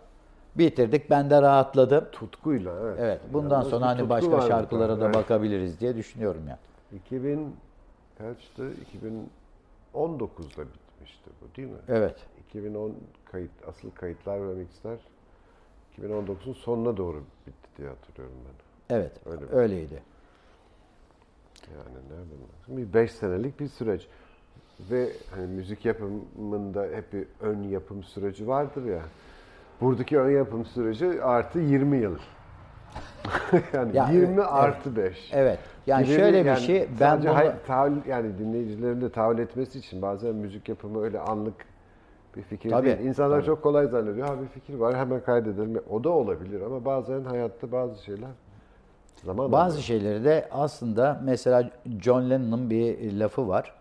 [0.55, 1.11] bitirdik.
[1.11, 2.05] Ben de rahatladım.
[2.13, 2.99] Tutkuyla evet.
[3.01, 3.21] Evet.
[3.33, 5.15] Bundan Yalnız sonra hani başka vardı şarkılara tabii, da evet.
[5.15, 6.59] bakabiliriz diye düşünüyorum yani.
[6.93, 7.57] 2000
[8.19, 8.71] kaçtı?
[9.95, 10.65] 2019'da
[10.97, 11.79] bitmişti bu değil mi?
[11.89, 12.27] Evet.
[12.49, 14.99] 2010 kayıt, asıl kayıtlar ve mixler
[15.99, 18.97] 2019'un sonuna doğru bitti diye hatırlıyorum ben.
[18.97, 19.13] Evet.
[19.27, 19.51] Öyle mi?
[19.51, 20.03] öyleydi.
[21.75, 24.09] Yani nereden baksan bir 5 senelik bir süreç.
[24.91, 29.03] Ve hani müzik yapımında hep bir ön yapım süreci vardır ya.
[29.81, 32.19] Buradaki ön yapım süreci artı 20 yıl.
[33.73, 34.45] yani Ya, 20 evet.
[34.49, 35.31] artı 5.
[35.33, 35.59] Evet.
[35.87, 39.79] Yani Gibi şöyle bir yani şey ben bunu hay- tahayyül- yani dinleyicilerin de tahayyül etmesi
[39.79, 41.55] için bazen müzik yapımı öyle anlık
[42.37, 42.99] bir fikir Tabii, değil.
[42.99, 43.47] İnsanlar tabii.
[43.47, 44.27] çok kolay zannediyor.
[44.29, 45.83] Ha bir fikir var hemen kaydedelim.
[45.91, 48.29] O da olabilir ama bazen hayatta bazı şeyler
[49.25, 49.83] zaman Bazı alıyor.
[49.83, 51.71] şeyleri de aslında mesela
[52.03, 53.73] John Lennon'ın bir lafı var.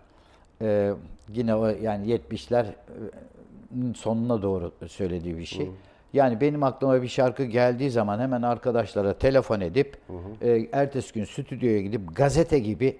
[0.61, 0.93] Ee,
[1.33, 5.71] yine o yani 70'ler e, sonuna doğru söylediği bir şey.
[6.15, 9.97] Yani benim aklıma bir şarkı geldiği zaman hemen arkadaşlara telefon edip
[10.41, 12.97] e, ertesi gün stüdyoya gidip gazete gibi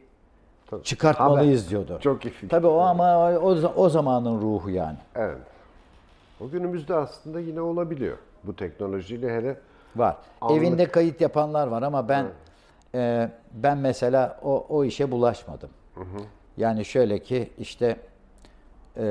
[0.68, 0.84] Tabii.
[0.84, 2.00] çıkartmalıyız diyordu.
[2.02, 2.50] Çok iyi fikir.
[2.50, 4.98] Tabii o ama o, o zamanın ruhu yani.
[5.16, 5.38] Evet.
[6.42, 8.18] O günümüzde aslında yine olabiliyor.
[8.44, 9.58] Bu teknolojiyle hele
[9.96, 10.18] Var.
[10.42, 10.58] Anlık.
[10.58, 12.26] Evinde kayıt yapanlar var ama ben
[12.96, 15.70] e, ben mesela o o işe bulaşmadım.
[16.58, 17.98] Yani şöyle ki işte
[18.98, 19.04] e,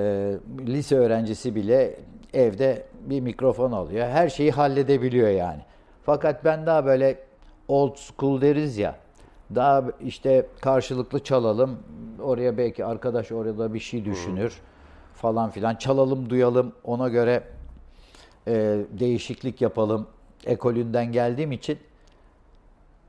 [0.66, 1.96] lise öğrencisi bile
[2.34, 4.08] evde bir mikrofon alıyor.
[4.08, 5.60] Her şeyi halledebiliyor yani.
[6.02, 7.18] Fakat ben daha böyle
[7.68, 8.96] old school deriz ya.
[9.54, 11.78] Daha işte karşılıklı çalalım.
[12.22, 14.60] Oraya belki arkadaş orada bir şey düşünür
[15.14, 15.74] falan filan.
[15.74, 16.72] Çalalım, duyalım.
[16.84, 17.42] Ona göre
[18.46, 18.52] e,
[18.98, 20.06] değişiklik yapalım
[20.46, 21.78] ekolünden geldiğim için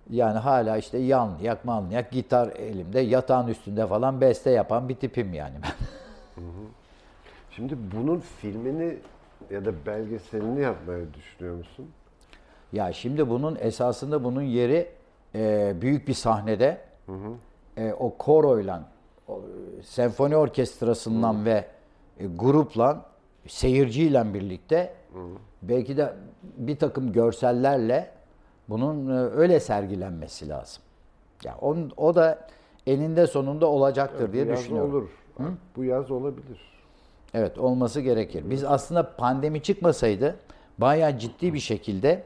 [0.09, 5.55] yani hala işte yanlayak manlayak gitar elimde yatağın üstünde falan beste yapan bir tipim yani
[5.63, 5.69] ben.
[7.51, 8.97] şimdi bunun filmini
[9.51, 11.89] ya da belgeselini yapmayı düşünüyor musun?
[12.73, 14.89] Ya şimdi bunun esasında bunun yeri
[15.35, 16.81] e, büyük bir sahnede
[17.77, 18.83] e, o koroyla,
[19.27, 19.41] o,
[19.79, 21.65] e, senfoni orkestrasından ve
[22.19, 23.05] e, grupla,
[23.47, 24.93] seyirciyle birlikte
[25.61, 26.13] belki de
[26.57, 28.15] bir takım görsellerle
[28.69, 30.83] Bunun e, öyle sergilenmesi lazım.
[31.43, 32.47] Ya onun, o da
[32.87, 34.89] eninde sonunda olacaktır diye Bu yaz düşünüyorum.
[34.95, 35.09] olur.
[35.75, 36.59] Bu yaz olabilir.
[37.33, 38.43] Evet olması gerekir.
[38.49, 40.35] Biz aslında pandemi çıkmasaydı
[40.77, 42.23] bayağı ciddi bir şekilde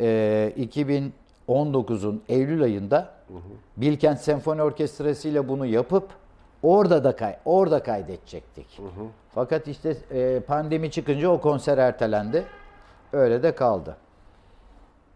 [0.00, 0.52] e,
[1.48, 3.14] 2019'un Eylül ayında
[3.76, 6.08] Bilkent Senfoni Orkestrası ile bunu yapıp
[6.62, 8.80] orada da kay orada kaydedecektik.
[9.34, 12.44] Fakat işte e, pandemi çıkınca o konser ertelendi.
[13.12, 13.96] Öyle de kaldı.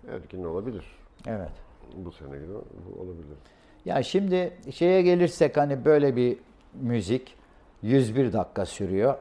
[0.08, 0.84] Erkin olabilir.
[1.26, 1.50] Evet.
[1.96, 2.52] Bu sene gibi
[3.00, 3.36] olabilir.
[3.84, 6.38] Ya şimdi şeye gelirsek hani böyle bir
[6.74, 7.34] müzik
[7.82, 9.14] 101 dakika sürüyor.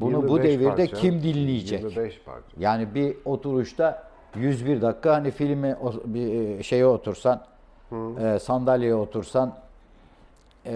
[0.00, 1.82] Bunu bu 25 devirde parça, kim dinleyecek?
[1.82, 2.46] 25 parça.
[2.58, 7.44] Yani bir oturuşta 101 dakika hani filmi bir e, şeye otursan,
[8.20, 9.54] e, sandalyeye otursan
[10.66, 10.72] e,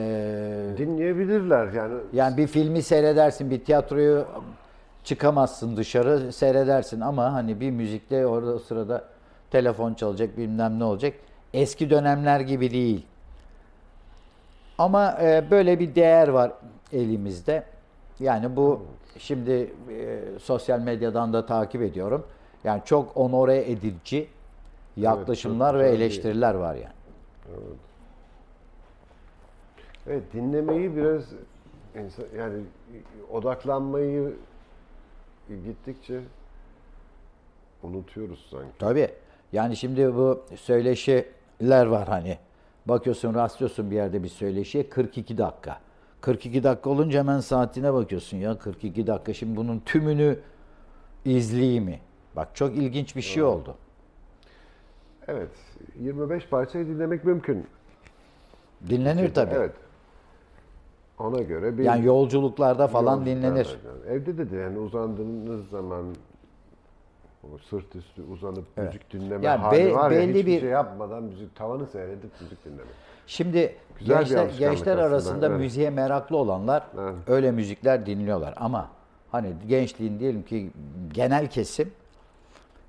[0.79, 1.95] Dinleyebilirler yani.
[2.13, 4.27] yani bir filmi seyredersin, bir tiyatroyu
[5.05, 9.05] çıkamazsın dışarı seyredersin ama hani bir müzikte orada sırada
[9.51, 11.15] telefon çalacak bilmem ne olacak.
[11.55, 13.07] Eski dönemler gibi değil.
[14.79, 16.53] Ama e, böyle bir değer var
[16.93, 17.65] elimizde.
[18.21, 18.83] Yani bu
[19.19, 22.27] şimdi e, sosyal medyadan da takip ediyorum.
[22.65, 24.29] Yani çok onore edici
[24.97, 26.95] yaklaşımlar çok ve eleştiriler var yani.
[30.07, 31.23] Evet dinlemeyi biraz
[32.39, 32.63] yani
[33.33, 34.35] odaklanmayı
[35.49, 36.21] gittikçe
[37.83, 38.79] unutuyoruz sanki.
[38.79, 39.09] Tabii.
[39.53, 42.39] Yani şimdi bu söyleşiler var hani.
[42.87, 45.79] Bakıyorsun rastlıyorsun bir yerde bir söyleşiye 42 dakika.
[46.21, 49.35] 42 dakika olunca hemen saatine bakıyorsun ya 42 dakika.
[49.35, 50.39] Şimdi bunun tümünü
[51.25, 52.01] izleyeyim mi?
[52.37, 53.75] Bak çok ilginç bir şey oldu.
[55.29, 55.51] Evet
[56.01, 57.67] 25 parçayı dinlemek mümkün.
[58.89, 59.55] Dinlenir tabii.
[59.55, 59.73] Evet.
[61.19, 63.79] Ona göre bir Yani yolculuklarda falan Yolculuklar dinlenir.
[64.07, 64.17] yani.
[64.17, 66.05] Evde de de yani uzandığınız zaman
[67.55, 70.69] o sırt üstü uzanıp müzik dinleme Yani hali be- var ya belli hiçbir bir- şey
[70.69, 72.85] yapmadan müzik tavanı seyredip müzik dinlemek.
[73.27, 75.59] Şimdi Güzel gençler, gençler arasında evet.
[75.59, 77.15] müziğe meraklı olanlar Evet.
[77.27, 78.89] öyle müzikler dinliyorlar ama
[79.31, 80.71] hani gençliğin diyelim ki
[81.13, 81.91] genel kesim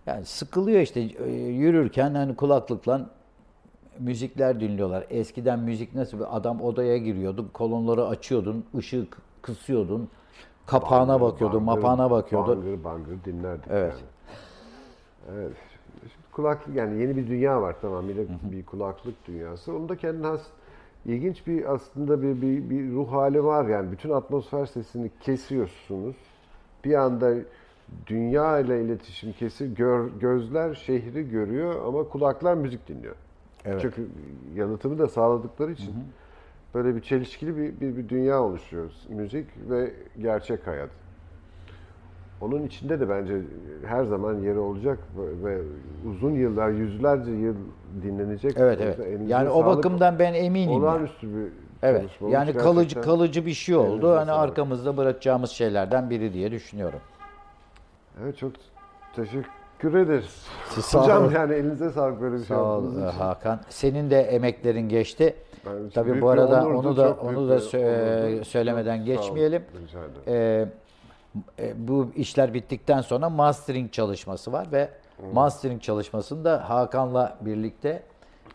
[0.06, 3.02] yani sıkılıyor işte e, yürürken hani kulaklıkla
[4.00, 5.06] müzikler dinliyorlar.
[5.10, 9.08] Eskiden müzik nasıl bir adam odaya giriyordu, kolonları açıyordun, ışığı
[9.42, 10.10] kısıyordun,
[10.66, 12.58] kapağına Bangır, bakıyordun, bangır, mapağına bakıyordun.
[12.66, 13.94] Bangır bangır dinlerdik Evet.
[13.94, 14.02] yani.
[15.34, 15.52] Evet.
[16.00, 19.74] Şimdi kulaklık yani yeni bir dünya var tamamıyla bir kulaklık dünyası.
[19.74, 20.42] Onun da kendine has
[21.06, 26.16] ilginç bir aslında bir, bir, bir ruh hali var yani bütün atmosfer sesini kesiyorsunuz.
[26.86, 27.34] Bir anda
[28.08, 33.16] dünya ile iletişim kesir, gör, gözler şehri görüyor ama kulaklar müzik dinliyor.
[33.66, 33.82] Evet.
[33.82, 34.08] Çünkü
[34.56, 35.94] yalıtımı da sağladıkları için
[36.74, 38.92] böyle bir çelişkili bir, bir, bir dünya oluşuyor.
[39.10, 40.90] Müzik ve gerçek hayat.
[42.42, 43.42] Onun içinde de bence
[43.86, 45.00] her zaman yeri olacak
[45.44, 45.62] ve
[46.10, 47.56] uzun yıllar, yüzlerce yıl
[48.04, 48.54] dinlenecek.
[48.58, 49.00] Evet evet.
[49.28, 50.72] Yani o bakımdan ben eminim.
[50.72, 51.48] olağanüstü bir
[51.84, 52.02] Evet.
[52.02, 52.34] çalışma olmuş.
[52.34, 54.16] Yani kalıcı Gerçekten kalıcı bir şey oldu.
[54.16, 54.50] Hani sağlık.
[54.50, 57.00] arkamızda bırakacağımız şeylerden biri diye düşünüyorum.
[58.24, 58.52] Evet çok
[59.16, 60.46] teşekkür ederiz.
[60.70, 61.34] Siz sağ Hocam olun.
[61.34, 63.18] yani elinize sağlık böyle bir şey Sağ ol yaptığınız e, için.
[63.20, 63.60] Hakan.
[63.70, 65.36] Senin de emeklerin geçti.
[65.94, 68.46] Tabii bu arada onurdu, onu da onu da sö- onurdu.
[68.46, 69.62] söylemeden geçmeyelim.
[69.88, 70.22] Rica ederim.
[70.28, 70.66] Ee,
[71.60, 74.90] e, bu işler bittikten sonra mastering çalışması var ve
[75.34, 78.04] mastering çalışmasında Hakan'la birlikte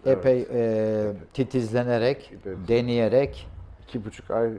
[0.07, 2.59] epey e, titizlenerek, Evet.
[2.69, 3.47] deneyerek
[3.83, 4.51] İki buçuk ay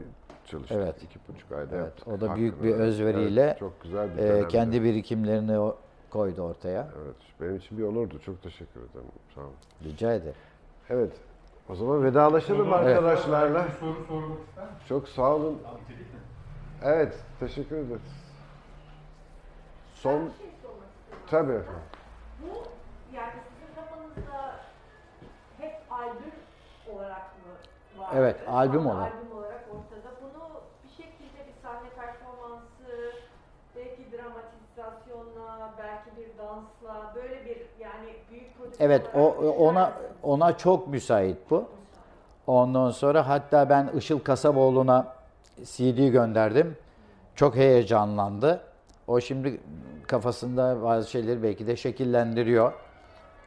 [0.45, 0.77] çalıştık.
[0.81, 1.03] Evet.
[1.03, 2.07] İki buçuk ayda Evet, yaptık.
[2.07, 5.77] o da büyük Hakkını bir özveriyle, Evet, çok güzel bir e, kendi birikimlerini o-
[6.09, 6.87] koydu ortaya.
[7.03, 8.19] Evet, benim için bir onurdu.
[8.19, 9.05] Çok teşekkür ederim.
[9.35, 9.53] Sağ olun.
[9.83, 10.33] Rica ederim.
[10.89, 11.11] Evet,
[11.69, 13.67] o zaman vedalaşalım arkadaşlarla.
[13.79, 14.77] soru sormak ister misin?
[14.89, 15.57] Çok sağ olun.
[16.83, 18.01] Evet, teşekkür ederiz.
[19.93, 20.49] Son, Bir şey
[21.29, 21.81] tabii efendim.
[22.41, 22.47] Bu
[23.15, 24.55] yani sizin kafanızda
[25.57, 26.33] hep albüm
[26.95, 28.09] olarak mı var?
[28.15, 29.13] Evet, albüm olarak.
[29.13, 30.15] Albüm olarak ortada.
[30.21, 33.13] Bunu bir şekilde bir sahne performansı,
[33.75, 39.27] belki dramatizasyonla, belki bir dansla, böyle bir yani büyük prodüksiyon Evet, o
[39.67, 41.65] ona ona çok müsait bu.
[42.47, 45.20] Ondan sonra hatta ben Işıl Kasaboğlu'na
[45.63, 46.77] CD gönderdim.
[47.35, 48.61] Çok heyecanlandı.
[49.07, 49.61] O şimdi
[50.07, 52.73] kafasında bazı şeyleri belki de şekillendiriyor.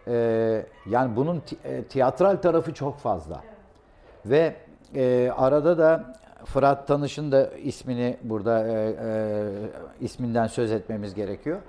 [0.09, 3.41] Ee, yani bunun e, tiyatral tarafı çok fazla.
[4.27, 4.57] Ve
[4.95, 9.51] e, arada da Fırat Tanış'ın da ismini burada e, e,
[10.01, 11.61] isminden söz etmemiz gerekiyor.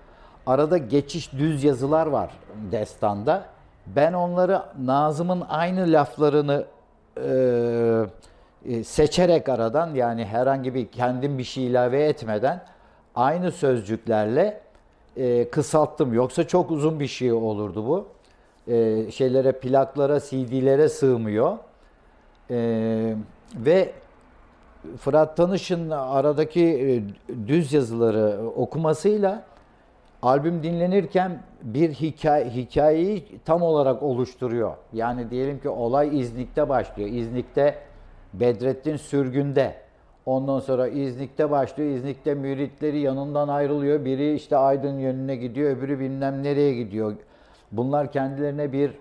[0.45, 2.31] Arada geçiş düz yazılar var
[2.71, 3.45] destanda.
[3.87, 6.65] Ben onları Nazım'ın aynı laflarını
[7.17, 8.05] e,
[8.83, 12.61] seçerek aradan yani herhangi bir kendim bir şey ilave etmeden
[13.15, 14.61] aynı sözcüklerle
[15.17, 16.13] e, kısalttım.
[16.13, 18.07] Yoksa çok uzun bir şey olurdu bu.
[18.73, 21.57] e, şeylere, plaklara, CD'lere sığmıyor.
[22.51, 23.15] E,
[23.55, 23.91] ve
[24.97, 29.43] Fırat Tanış'ın aradaki e, düz yazıları okumasıyla
[30.21, 34.73] albüm dinlenirken bir hikaye, hikayeyi tam olarak oluşturuyor.
[34.93, 37.09] Yani diyelim ki olay İznik'te başlıyor.
[37.09, 37.75] İznik'te
[38.39, 39.75] Bedrettin sürgünde.
[40.25, 41.89] Ondan sonra İznik'te başlıyor.
[41.89, 44.05] İznik'te müritleri yanından ayrılıyor.
[44.05, 47.13] Biri işte Aydın yönüne gidiyor, öbürü bilmem nereye gidiyor.
[47.71, 48.91] Bunlar kendilerine bir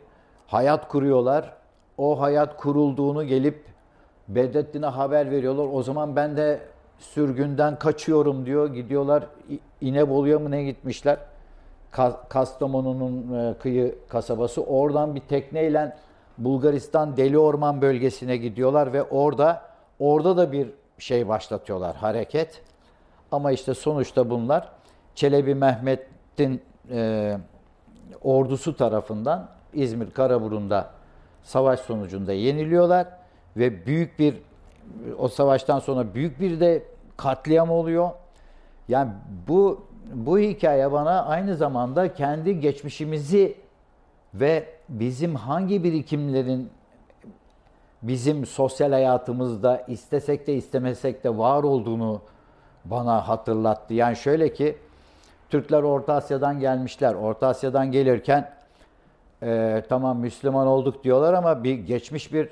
[0.47, 1.53] hayat kuruyorlar.
[1.99, 3.65] O hayat kurulduğunu gelip
[4.29, 5.69] Bedrettin'e haber veriyorlar.
[5.73, 6.61] O zaman ben de
[6.99, 8.75] sürgünden kaçıyorum diyor.
[8.75, 9.27] Gidiyorlar
[9.81, 11.19] İnebolu'ya mı ne gitmişler?
[12.29, 14.63] Kastamonu'nun e, kıyı kasabası.
[14.63, 15.97] Oradan bir tekneyle
[16.39, 19.63] Bulgaristan Deli Orman bölgesine gidiyorlar ve orada
[19.99, 20.69] orada da bir
[20.99, 22.63] şey başlatıyorlar, hareket.
[23.33, 24.69] Ama işte sonuçta bunlar
[25.15, 27.39] Çelebi Mehmet'in e,
[28.23, 30.91] ordusu tarafından İzmir Karaburun'da
[31.43, 33.07] savaş sonucunda yeniliyorlar
[33.57, 34.35] ve büyük bir
[35.19, 36.83] o savaştan sonra büyük bir de
[37.17, 38.11] katliam oluyor.
[38.89, 39.11] Yani
[39.49, 43.57] bu bu hikaye bana aynı zamanda kendi geçmişimizi
[44.35, 46.71] ve bizim hangi birikimlerin
[48.03, 52.21] bizim sosyal hayatımızda istesek de istemesek de var olduğunu
[52.85, 53.95] bana hatırlattı.
[53.95, 54.77] Yani şöyle ki
[55.51, 57.15] Türkler Orta Asya'dan gelmişler.
[57.15, 58.51] Orta Asya'dan gelirken
[59.43, 62.49] e, tamam Müslüman olduk diyorlar ama bir geçmiş bir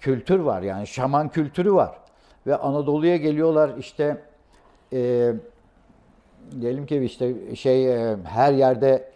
[0.00, 0.62] kültür var.
[0.62, 1.98] Yani şaman kültürü var.
[2.46, 4.22] Ve Anadolu'ya geliyorlar işte
[4.92, 5.32] e,
[6.60, 9.10] diyelim ki işte şey e, her yerde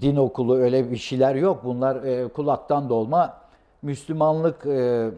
[0.00, 1.64] din okulu öyle bir şeyler yok.
[1.64, 3.36] Bunlar e, kulaktan dolma
[3.82, 5.10] Müslümanlık e,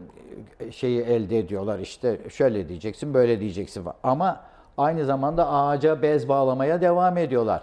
[0.70, 1.78] şeyi elde ediyorlar.
[1.78, 3.84] İşte şöyle diyeceksin, böyle diyeceksin.
[4.02, 4.40] Ama
[4.78, 7.62] aynı zamanda ağaca bez bağlamaya devam ediyorlar.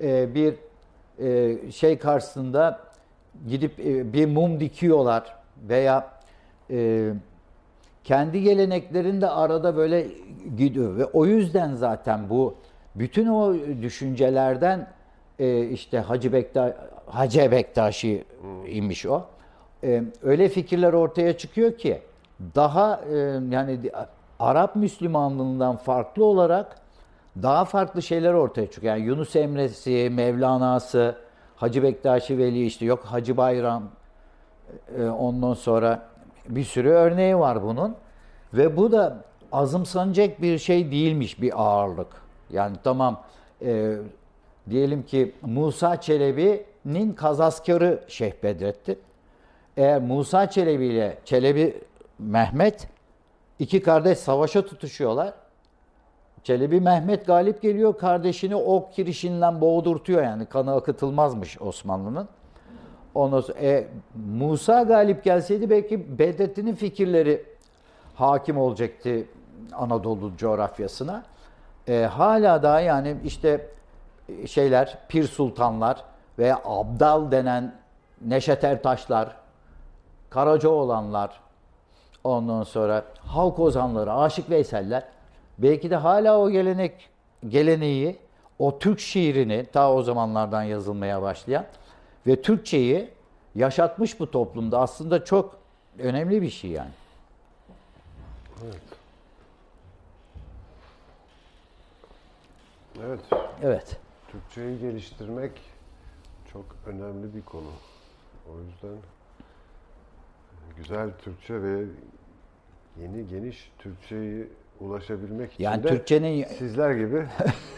[0.00, 0.54] E, bir
[1.18, 2.80] e, şey karşısında
[3.48, 5.34] gidip e, bir mum dikiyorlar
[5.68, 6.08] veya
[6.70, 7.10] e,
[8.04, 10.06] kendi geleneklerinde arada böyle
[10.56, 12.54] gidiyor ve o yüzden zaten bu
[12.94, 14.86] bütün o düşüncelerden
[15.40, 16.72] e, işte Hacı Bektaş
[17.06, 18.24] Hacı Bektaşi
[18.68, 19.24] imiş o.
[19.84, 22.02] E, öyle fikirler ortaya çıkıyor ki
[22.54, 23.16] daha e,
[23.50, 23.80] yani
[24.38, 26.76] Arap Müslümanlığından farklı olarak
[27.42, 28.96] daha farklı şeyler ortaya çıkıyor.
[28.96, 31.16] Yani Yunus Emre'si, Mevlana'sı,
[31.56, 33.82] Hacı Bektaşi Veli işte yok Hacı Bayram
[34.98, 36.02] e, ondan sonra
[36.48, 37.96] bir sürü örneği var bunun.
[38.54, 39.16] Ve bu da
[39.52, 42.08] azımsanacak bir şey değilmiş bir ağırlık.
[42.50, 43.22] Yani tamam
[43.62, 43.96] e,
[44.70, 48.98] diyelim ki Musa Çelebi'nin kazaskarı Şeyh Bedrettin.
[49.76, 51.82] Eğer Musa Çelebi ile Çelebi
[52.18, 52.88] Mehmet
[53.58, 55.34] iki kardeş savaşa tutuşuyorlar.
[56.42, 57.98] Çelebi Mehmet galip geliyor.
[57.98, 60.46] Kardeşini ok kirişinden boğdurtuyor yani.
[60.46, 62.28] Kanı akıtılmazmış Osmanlı'nın.
[63.14, 63.88] Ondan sonra, e,
[64.36, 67.44] Musa galip gelseydi belki Bedrettin'in fikirleri
[68.14, 69.24] hakim olacaktı
[69.72, 71.24] Anadolu coğrafyasına.
[71.88, 73.66] E, hala daha yani işte
[74.46, 76.04] şeyler, pir sultanlar
[76.38, 77.74] veya abdal denen
[78.20, 79.36] Neşet Ertaşlar,
[80.68, 81.40] olanlar,
[82.24, 85.04] ondan sonra halk ozanları, Aşık Veyseller
[85.58, 87.08] belki de hala o gelenek
[87.48, 88.18] geleneği,
[88.58, 91.64] o Türk şiirini ta o zamanlardan yazılmaya başlayan
[92.26, 93.10] ve Türkçeyi
[93.54, 94.80] yaşatmış bu toplumda.
[94.80, 95.56] Aslında çok
[95.98, 96.90] önemli bir şey yani.
[98.64, 98.82] Evet.
[103.04, 103.20] Evet.
[103.62, 103.96] Evet.
[104.32, 105.52] Türkçeyi geliştirmek
[106.52, 107.70] çok önemli bir konu.
[108.48, 108.98] O yüzden
[110.76, 111.84] güzel Türkçe ve
[113.00, 114.46] yeni geniş Türkçeyi
[114.80, 117.26] ulaşabilmek için yani de Türkçenin sizler gibi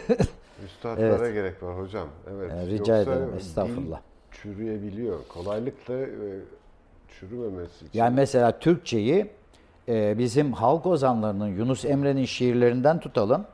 [0.64, 1.34] üstadlara evet.
[1.34, 2.08] gerek var hocam.
[2.30, 2.50] Evet.
[2.50, 3.34] Yani rica Yoksa ederim.
[3.36, 4.00] Estağfurullah.
[4.30, 5.18] çürüyebiliyor.
[5.28, 6.40] Kolaylıkla e,
[7.08, 7.98] çürümemesi için.
[7.98, 9.30] Yani mesela Türkçeyi
[9.88, 13.46] e, bizim halk ozanlarının Yunus Emre'nin şiirlerinden tutalım.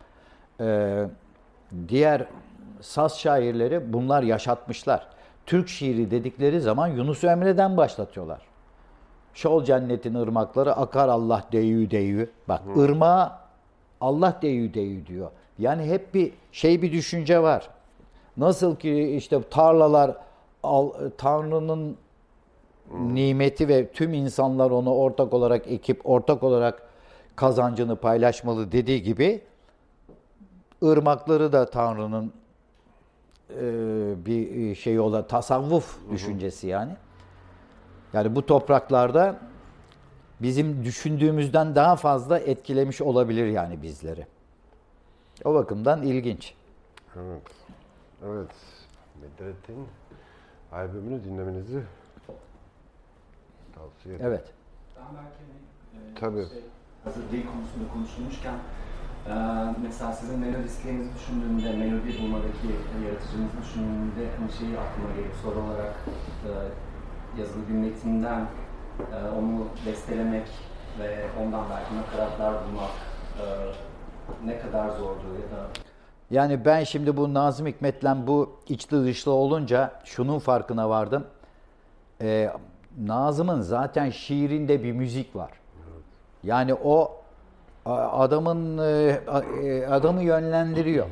[0.61, 1.05] E,
[1.89, 2.27] diğer
[2.81, 5.07] saz şairleri bunlar yaşatmışlar.
[5.47, 8.41] Türk şiiri dedikleri zaman Yunus Emre'den başlatıyorlar.
[9.35, 12.31] Şol cennetin ırmakları akar Allah deyü deyü.
[12.49, 12.81] Bak Hı.
[12.81, 13.39] ırmağa
[14.01, 15.31] Allah deyü deyü diyor.
[15.59, 17.69] Yani hep bir şey bir düşünce var.
[18.37, 20.17] Nasıl ki işte tarlalar
[21.19, 21.97] Tanrı'nın
[23.01, 26.83] nimeti ve tüm insanlar onu ortak olarak ekip, ortak olarak
[27.37, 29.41] kazancını paylaşmalı dediği gibi
[30.83, 32.33] ırmakları da Tanrı'nın
[34.27, 36.93] bir şey olan tasavvuf düşüncesi yani.
[38.13, 39.39] Yani bu topraklarda
[40.41, 44.27] bizim düşündüğümüzden daha fazla etkilemiş olabilir yani bizleri.
[45.45, 46.55] O bakımdan ilginç.
[47.17, 47.43] Evet.
[48.27, 48.51] Evet.
[49.23, 49.87] Medrettin
[50.73, 51.83] albümünü dinlemenizi
[53.75, 54.31] tavsiye ederim.
[54.31, 54.45] Evet.
[54.97, 55.39] Ben belki
[55.95, 56.49] hani, e, Tabii.
[56.55, 56.65] şey,
[57.05, 58.55] hazır dil konusunda konuşulmuşken
[59.29, 59.35] e,
[59.83, 62.69] mesela sizin melodistlerinizi düşündüğümde, melodi bulmadaki
[63.07, 65.95] yaratıcınızı düşündüğümde hani şeyi aklıma geliyor soru olarak
[66.45, 66.51] e,
[67.41, 68.41] yazılı bir metinden
[69.01, 70.49] e, onu bestelemek
[70.99, 72.91] ve ondan belki nakaratlar bulmak
[73.41, 73.45] e,
[74.47, 75.67] ne kadar zordu ya da
[76.31, 81.27] Yani ben şimdi bu Nazım Hikmet'le bu içli dışlı olunca şunun farkına vardım.
[82.23, 82.51] Ee,
[82.99, 85.51] Nazım'ın zaten şiirinde bir müzik var.
[86.43, 87.18] Yani o
[87.93, 89.21] adamın e,
[89.63, 91.07] e, adamı yönlendiriyor.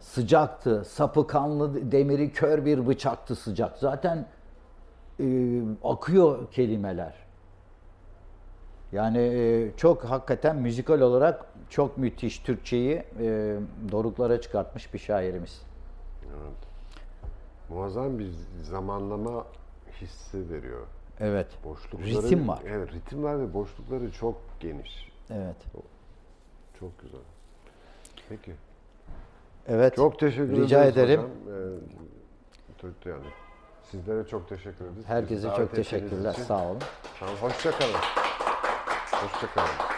[0.00, 3.78] Sıcaktı, sapı kanlı demiri kör bir bıçaktı sıcak.
[3.78, 4.26] Zaten
[5.20, 7.14] e, akıyor kelimeler.
[8.92, 13.56] Yani e, çok hakikaten müzikal olarak çok müthiş Türkçeyi e,
[13.92, 15.62] doruklara çıkartmış bir şairimiz.
[16.22, 16.56] Evet.
[17.68, 18.30] Muazzam bir
[18.62, 19.44] zamanlama
[20.00, 20.86] hissi veriyor.
[21.20, 21.46] Evet.
[21.64, 22.62] Boşlukları, Ritim var.
[22.68, 25.15] Evet, ritim var ve boşlukları çok geniş.
[25.30, 25.56] Evet.
[26.80, 27.20] Çok güzel.
[28.28, 28.54] Peki.
[29.68, 29.96] Evet.
[29.96, 31.20] Çok teşekkür Rica ederiz ederim.
[31.20, 32.90] hocam.
[33.04, 33.24] Ee, yani
[33.82, 35.04] sizlere çok teşekkür ederiz.
[35.06, 36.32] Herkese çok teşekkürler.
[36.32, 36.78] Sağ olun.
[37.20, 37.94] Tamam, hoşça kalın.
[39.12, 39.95] Hoşça kalın.